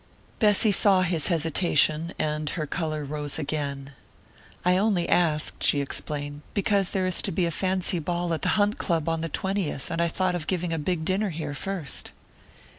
Bessy 0.39 0.71
saw 0.71 1.03
his 1.03 1.27
hesitation, 1.27 2.11
and 2.17 2.49
her 2.49 2.65
colour 2.65 3.05
rose 3.05 3.37
again. 3.37 3.91
"I 4.65 4.75
only 4.75 5.07
asked," 5.07 5.63
she 5.63 5.79
explained, 5.79 6.41
"because 6.55 6.89
there 6.89 7.05
is 7.05 7.21
to 7.21 7.31
be 7.31 7.45
a 7.45 7.51
fancy 7.51 7.99
ball 7.99 8.33
at 8.33 8.41
the 8.41 8.49
Hunt 8.57 8.79
Club 8.79 9.07
on 9.07 9.21
the 9.21 9.29
twentieth, 9.29 9.91
and 9.91 10.01
I 10.01 10.07
thought 10.07 10.33
of 10.33 10.47
giving 10.47 10.73
a 10.73 10.79
big 10.79 11.05
dinner 11.05 11.29
here 11.29 11.53
first." 11.53 12.13